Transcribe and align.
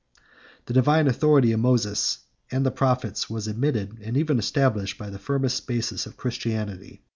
The 0.65 0.73
divine 0.73 1.05
authority 1.07 1.51
of 1.51 1.59
Moses 1.59 2.17
and 2.49 2.65
the 2.65 2.71
prophets 2.71 3.29
was 3.29 3.47
admitted, 3.47 3.99
and 4.01 4.17
even 4.17 4.39
established, 4.39 4.99
as 4.99 5.11
the 5.11 5.19
firmest 5.19 5.67
basis 5.67 6.07
of 6.07 6.17
Christianity. 6.17 7.03